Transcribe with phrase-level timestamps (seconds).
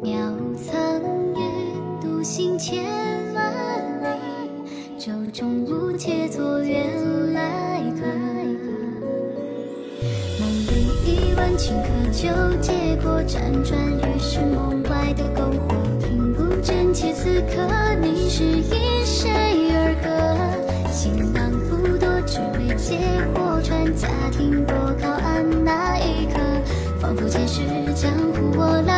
[0.00, 0.10] 渺
[0.54, 0.78] 苍
[1.34, 2.84] 云，独行千
[3.34, 3.52] 万
[4.00, 4.06] 里，
[4.96, 6.86] 舟中无且作远
[7.32, 8.06] 来客。
[10.38, 10.70] 梦里
[11.04, 12.28] 一万顷刻，就
[12.60, 12.72] 结
[13.02, 17.68] 果辗转于是梦外的篝火，听不真切此刻
[18.00, 19.28] 你是因谁
[19.72, 20.08] 而歌。
[20.92, 22.98] 行囊不多，只为借
[23.34, 26.38] 火船家庭多靠岸那一刻，
[27.00, 27.62] 仿佛前世
[27.96, 28.97] 江湖我来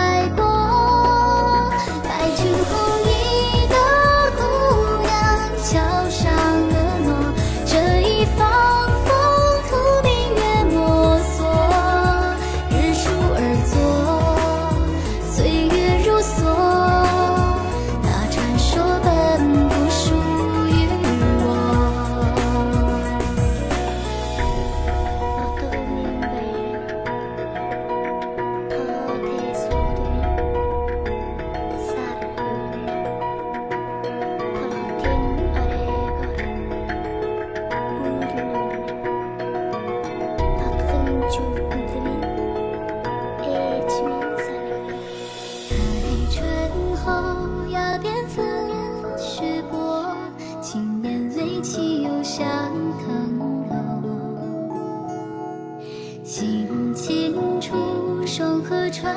[58.92, 59.16] 穿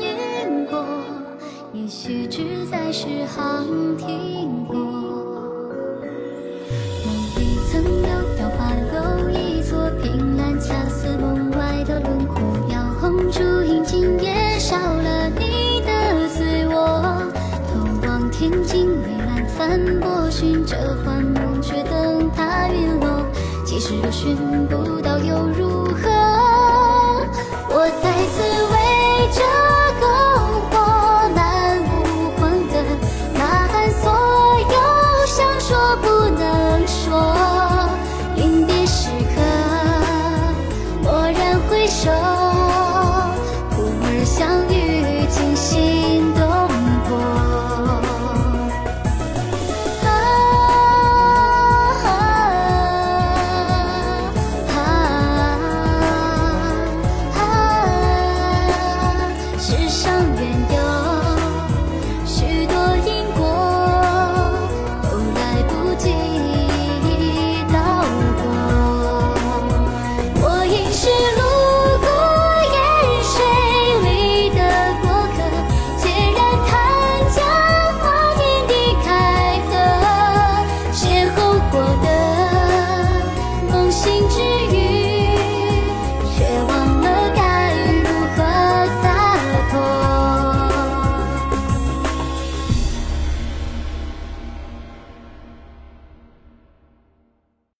[0.00, 0.84] 云过，
[1.72, 4.76] 也许只在诗行停过。
[7.04, 12.42] 梦里曾有雕花楼一座，凭栏恰似梦外的轮廓。
[12.68, 17.22] 摇红烛映尽也少了你的醉卧。
[17.68, 23.24] 偷望天尽微澜翻波，寻着幻梦却等它陨落。
[23.64, 24.36] 其实若寻
[24.66, 25.11] 不到。